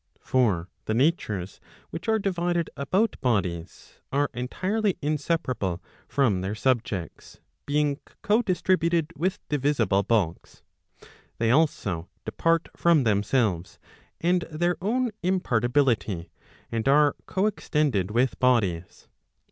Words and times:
For 0.23 0.67
the 0.85 0.95
natures 0.95 1.61
which 1.91 2.07
are 2.09 2.17
divided 2.17 2.71
about 2.75 3.21
bodies, 3.21 3.99
are 4.11 4.31
entirely 4.33 4.97
inseparable 4.99 5.79
from 6.07 6.41
their 6.41 6.55
subjects, 6.55 7.39
being 7.67 7.99
co 8.23 8.41
distribuled 8.41 9.13
with 9.15 9.37
divisible 9.47 10.01
bulks. 10.01 10.63
They 11.37 11.51
also 11.51 12.09
depart 12.25 12.67
from 12.75 13.03
themselves, 13.03 13.77
and 14.19 14.41
their 14.49 14.75
own 14.81 15.11
impartiality, 15.21 16.31
and 16.71 16.87
are 16.87 17.15
co 17.27 17.45
extended 17.45 18.09
with 18.09 18.39
bodies. 18.39 19.07